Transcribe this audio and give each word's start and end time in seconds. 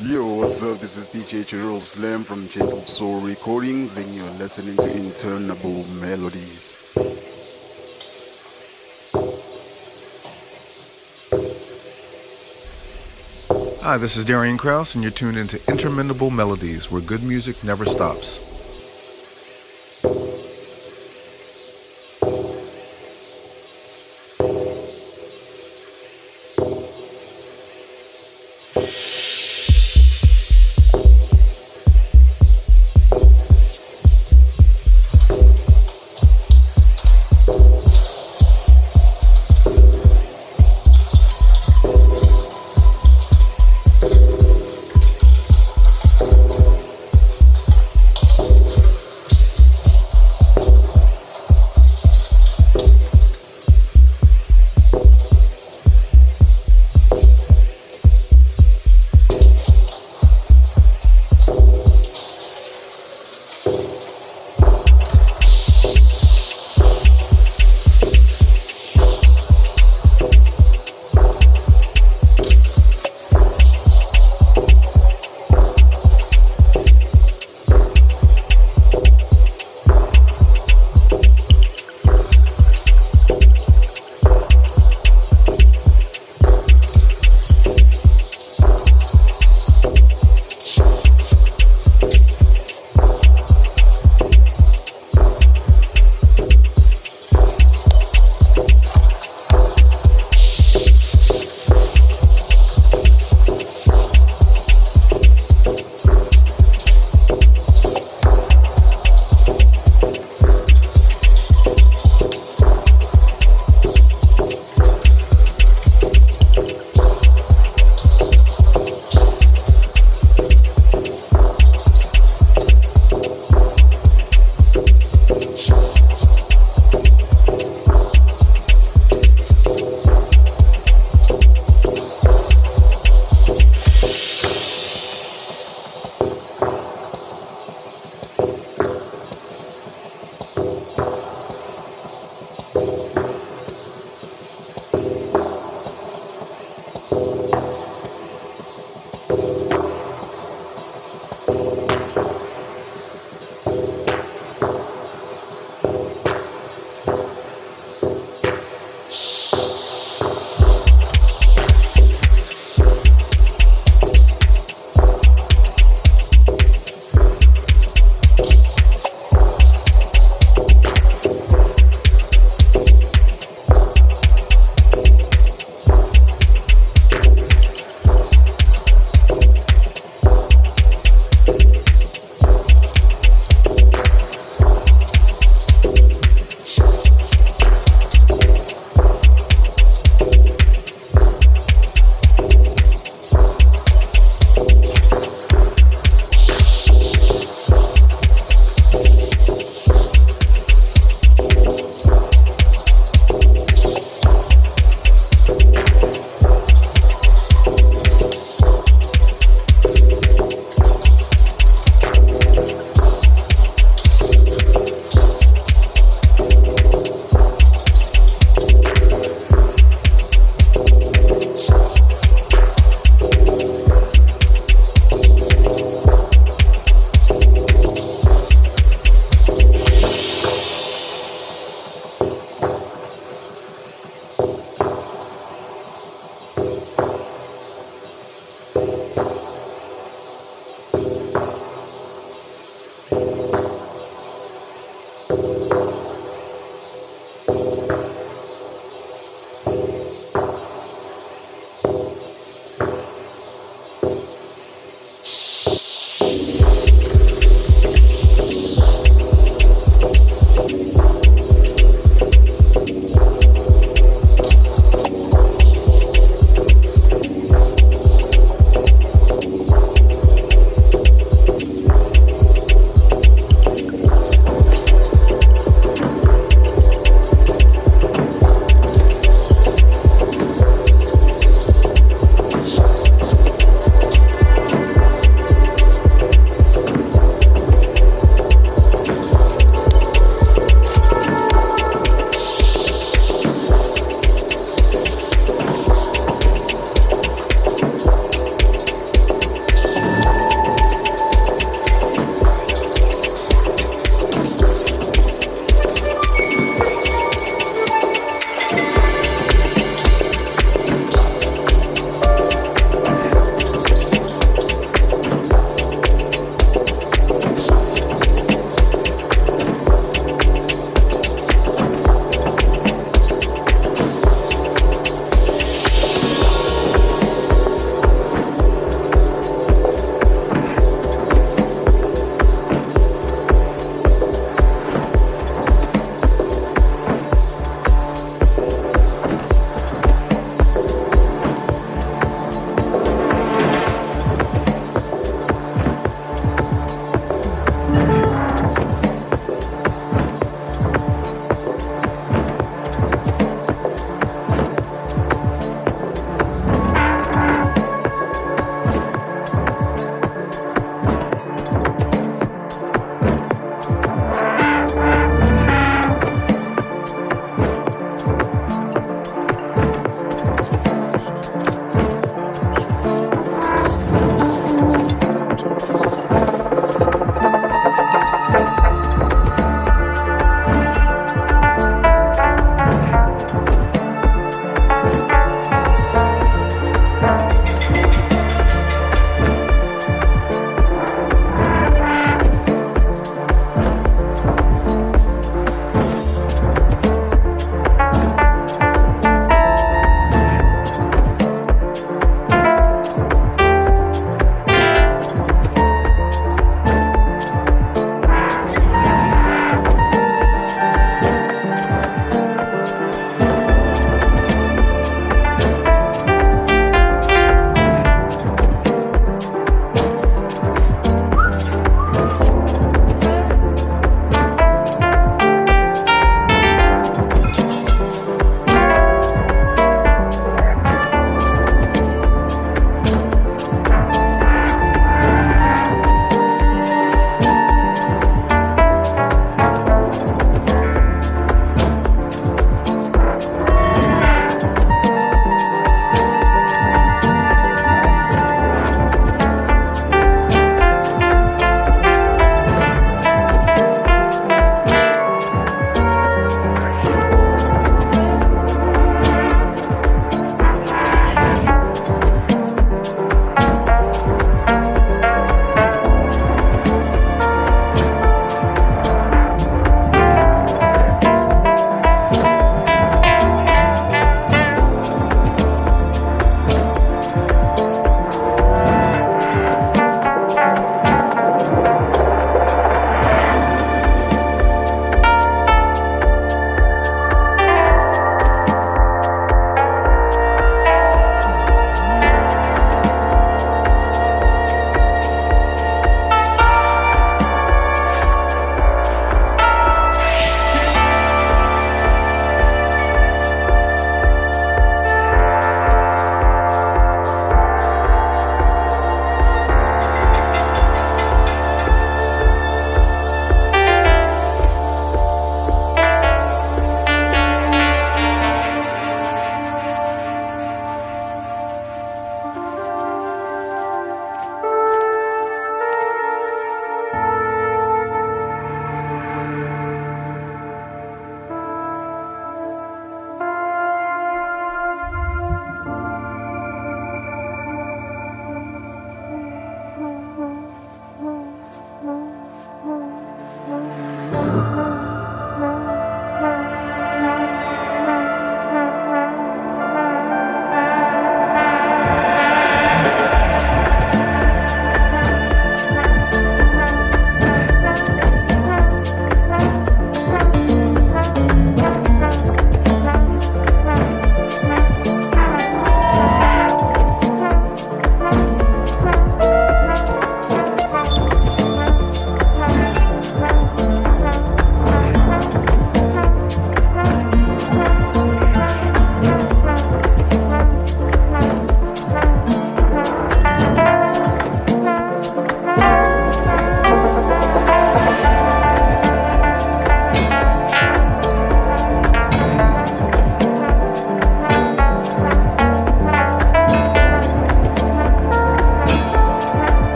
Yo, 0.00 0.24
what's 0.36 0.62
up? 0.62 0.78
This 0.78 0.96
is 0.96 1.08
DJ 1.08 1.44
Chirul 1.44 1.80
Slam 1.80 2.22
from 2.22 2.48
Gentle 2.48 2.82
Soul 2.82 3.20
Recordings, 3.20 3.98
and 3.98 4.06
you're 4.14 4.30
listening 4.38 4.76
to 4.76 4.96
Interminable 4.96 5.84
Melodies. 6.00 6.76
Hi, 13.82 13.98
this 13.98 14.16
is 14.16 14.24
Darian 14.24 14.56
Kraus, 14.56 14.94
and 14.94 15.02
you're 15.02 15.10
tuned 15.10 15.36
into 15.36 15.60
Interminable 15.68 16.30
Melodies, 16.30 16.92
where 16.92 17.02
good 17.02 17.24
music 17.24 17.64
never 17.64 17.84
stops. 17.84 18.47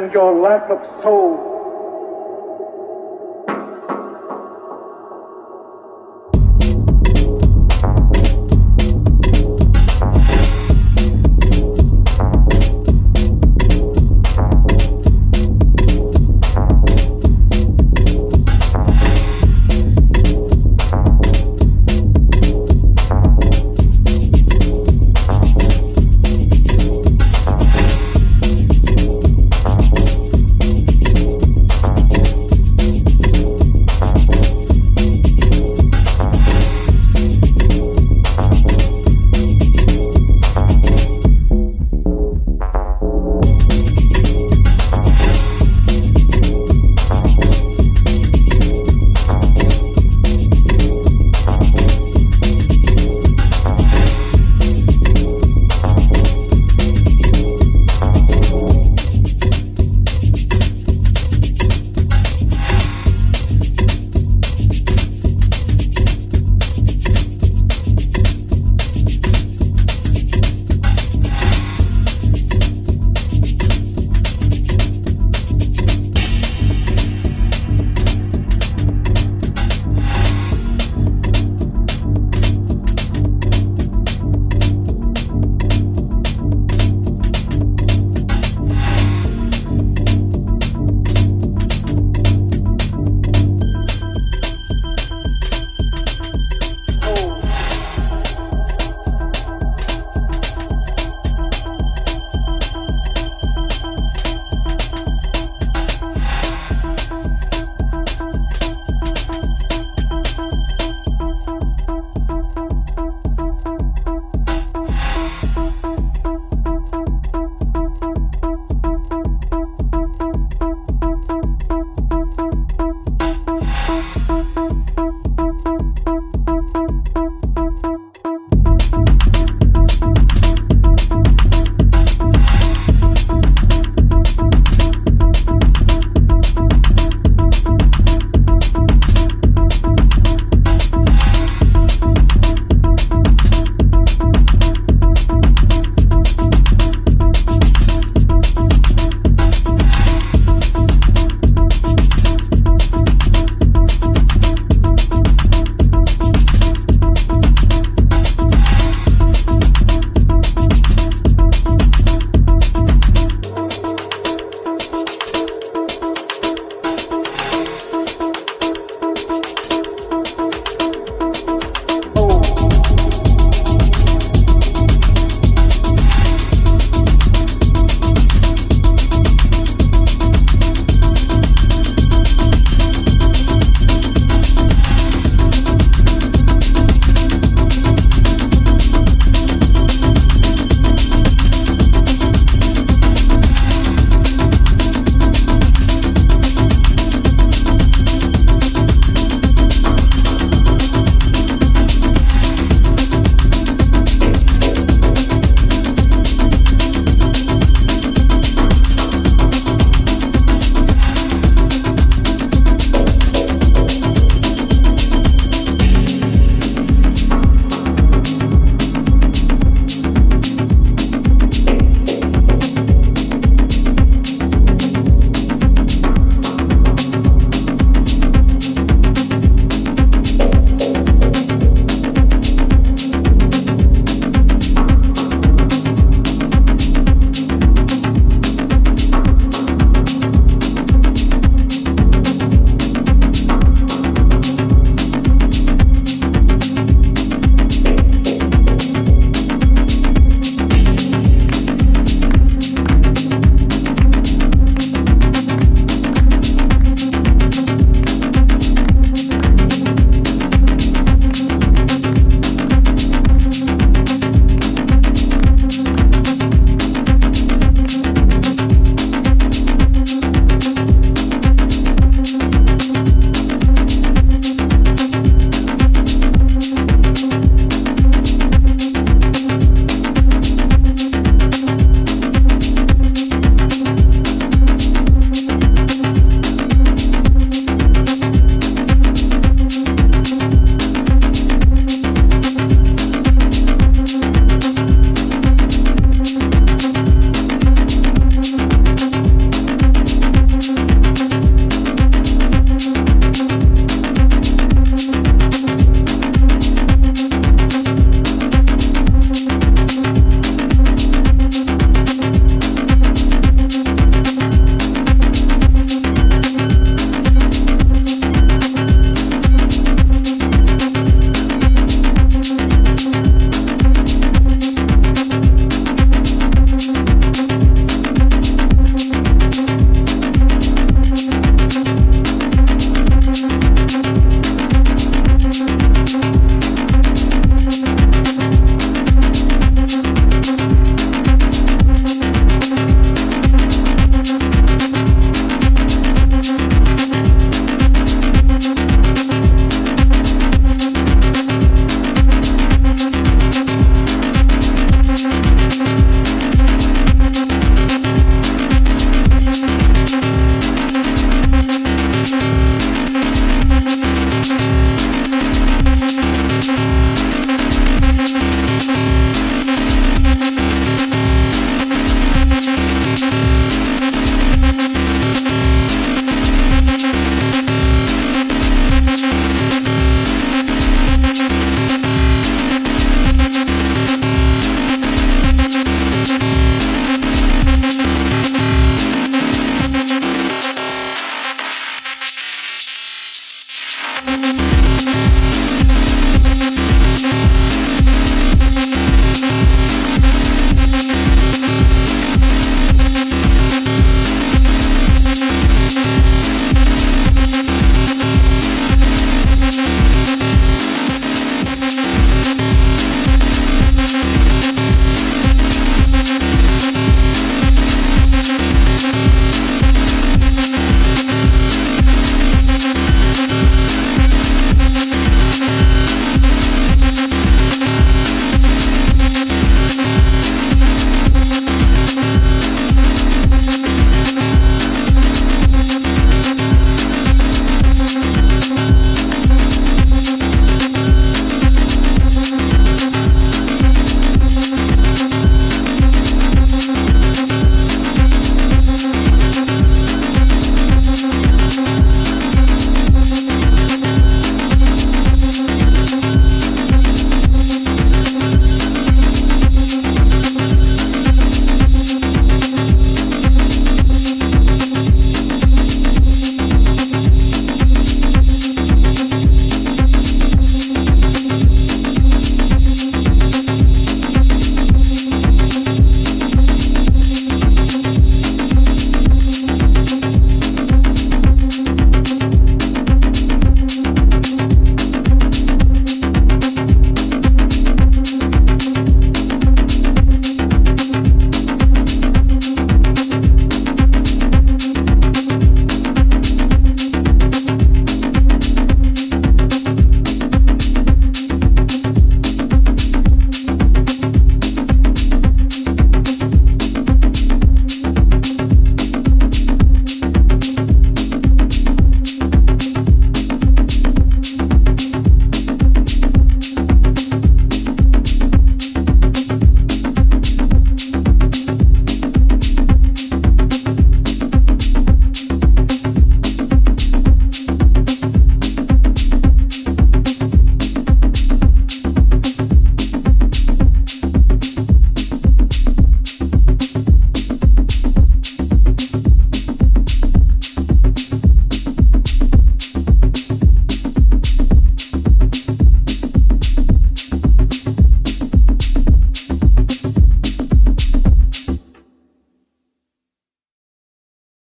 And 0.00 0.12
your 0.12 0.40
lack 0.40 0.70
of 0.70 0.78
soul. 1.02 1.49